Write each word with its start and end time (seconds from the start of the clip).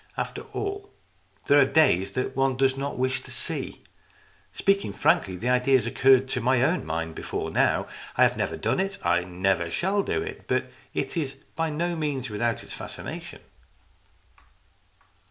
After 0.17 0.41
all, 0.53 0.89
there 1.45 1.59
are 1.61 1.65
days 1.65 2.13
that 2.13 2.35
one 2.35 2.57
does 2.57 2.75
not 2.75 2.97
wish 2.97 3.21
to 3.21 3.29
see. 3.29 3.83
Speaking 4.51 4.91
frankly, 4.93 5.35
the 5.37 5.49
idea 5.51 5.75
has 5.75 5.85
LOCRIS 5.85 6.03
OF 6.21 6.21
THE 6.21 6.33
TOWER 6.41 6.45
199 6.45 6.61
occurred 6.63 6.63
to 6.63 6.63
my 6.63 6.63
own 6.63 6.85
mind 7.05 7.13
before 7.13 7.51
now. 7.51 7.87
I 8.17 8.23
have 8.23 8.35
never 8.35 8.57
done 8.57 8.79
it, 8.79 8.97
and 9.03 9.43
never 9.43 9.69
shall 9.69 10.01
do 10.01 10.23
it. 10.23 10.47
But 10.47 10.71
it 10.95 11.15
is 11.17 11.35
by 11.55 11.69
no 11.69 11.95
means 11.95 12.31
without 12.31 12.63
its 12.63 12.73
fascination." 12.73 13.41